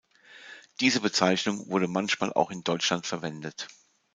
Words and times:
Diese 0.79 0.99
Bezeichnung 0.99 1.69
wurde 1.69 1.87
manchmal 1.87 2.33
auch 2.33 2.49
in 2.49 2.63
Deutschland 2.63 3.05
verwendet. 3.05 3.67